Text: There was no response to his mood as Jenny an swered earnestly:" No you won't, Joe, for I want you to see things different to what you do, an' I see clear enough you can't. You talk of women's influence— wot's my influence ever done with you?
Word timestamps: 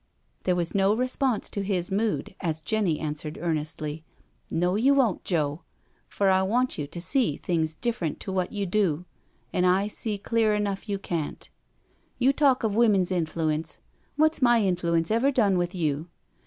There 0.45 0.55
was 0.55 0.73
no 0.73 0.95
response 0.95 1.47
to 1.49 1.61
his 1.61 1.91
mood 1.91 2.33
as 2.41 2.61
Jenny 2.63 2.99
an 2.99 3.13
swered 3.13 3.37
earnestly:" 3.39 4.03
No 4.49 4.73
you 4.75 4.95
won't, 4.95 5.23
Joe, 5.23 5.61
for 6.09 6.31
I 6.31 6.41
want 6.41 6.75
you 6.79 6.87
to 6.87 6.99
see 6.99 7.35
things 7.37 7.75
different 7.75 8.19
to 8.21 8.31
what 8.31 8.51
you 8.51 8.65
do, 8.65 9.05
an' 9.53 9.63
I 9.63 9.87
see 9.87 10.17
clear 10.17 10.55
enough 10.55 10.89
you 10.89 10.97
can't. 10.97 11.47
You 12.17 12.33
talk 12.33 12.63
of 12.63 12.75
women's 12.75 13.11
influence— 13.11 13.77
wot's 14.17 14.41
my 14.41 14.63
influence 14.63 15.11
ever 15.11 15.29
done 15.29 15.55
with 15.55 15.75
you? 15.75 16.07